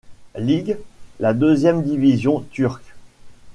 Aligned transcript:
Lig, 0.35 0.77
la 1.19 1.31
deuxième 1.35 1.83
division 1.83 2.39
turque. 2.53 2.95